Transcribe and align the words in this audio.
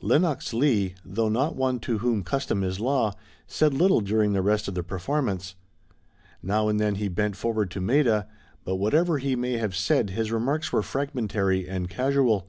Lenox 0.00 0.54
Leigh, 0.54 0.94
though 1.04 1.28
not 1.28 1.56
one 1.56 1.78
to 1.80 1.98
whom 1.98 2.22
custom 2.22 2.64
is 2.64 2.80
law, 2.80 3.12
said 3.46 3.74
little 3.74 4.00
during 4.00 4.32
the 4.32 4.40
rest 4.40 4.66
of 4.66 4.72
the 4.72 4.82
performance. 4.82 5.56
Now 6.42 6.68
and 6.68 6.80
then 6.80 6.94
he 6.94 7.08
bent 7.08 7.36
forward 7.36 7.70
to 7.72 7.82
Maida, 7.82 8.26
but 8.64 8.76
whatever 8.76 9.18
he 9.18 9.36
may 9.36 9.58
have 9.58 9.76
said 9.76 10.08
his 10.08 10.32
remarks 10.32 10.72
were 10.72 10.80
fragmentary 10.82 11.68
and 11.68 11.90
casual. 11.90 12.46